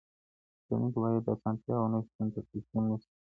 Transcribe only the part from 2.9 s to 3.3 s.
سی.